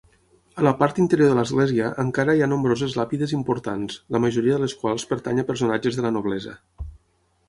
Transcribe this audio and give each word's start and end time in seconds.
A 0.59 0.63
la 0.67 0.71
part 0.77 0.99
interior 1.01 1.27
de 1.31 1.35
l'església 1.39 1.89
encara 2.03 2.33
hi 2.39 2.41
ha 2.45 2.47
nombroses 2.53 2.95
làpides 2.99 3.35
importants, 3.39 3.99
la 4.15 4.23
majoria 4.23 4.55
de 4.57 4.63
les 4.65 4.75
quals 4.79 5.05
pertany 5.13 5.43
a 5.43 5.45
personatges 5.51 6.01
de 6.01 6.07
la 6.07 6.13
noblesa. 6.17 6.55